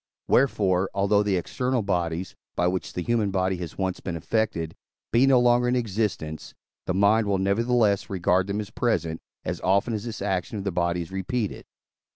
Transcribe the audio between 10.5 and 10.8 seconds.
of the